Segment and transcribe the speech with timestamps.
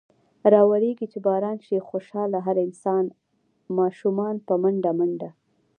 [0.53, 3.13] راورېږي چې باران۔ شي خوشحاله هر انسان ـ
[3.89, 5.35] اشومان په منډه منډه ـ